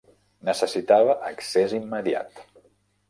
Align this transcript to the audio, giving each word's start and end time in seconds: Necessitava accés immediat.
Necessitava 0.47 1.15
accés 1.31 1.77
immediat. 1.81 2.45